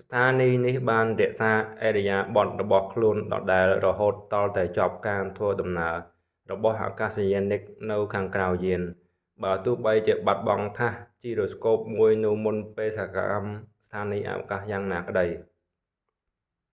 [0.04, 1.52] ្ថានីយ៍នេះបានរក្សា
[1.86, 5.96] ឥរិយាបថរបស់ខ្លួនដដែលរហូតទាល់តែចប់ការធ្វើដំណើរ
[6.50, 8.82] របស់អាកាសយានិកនៅខាងក្រៅយាន
[9.42, 15.26] បើទោះបីជាបាត់បង់ថាស gyroscope មួយនៅមុនបេសកកម្មស្ថានីយ៍អវកាសយ៉ាងណាក្តី